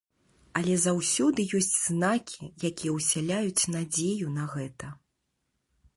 [0.59, 4.93] Але заўсёды ёсць знакі, якія ўсяляюць надзею на гэта.